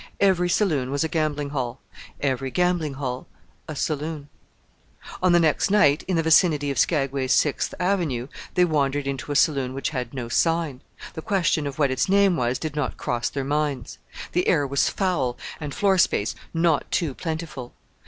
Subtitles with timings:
[0.19, 1.79] Every saloon was a gambling hall:
[2.21, 3.27] every gambling hall
[3.67, 4.29] a saloon.
[5.21, 9.35] On the next night, in the vicinity of Skagway's Sixth Avenue, they wandered into a
[9.35, 10.81] saloon which had no sign:
[11.13, 13.99] the question of what its name was did not cross their minds!
[14.31, 17.75] The air was foul, and floor space not too plentiful.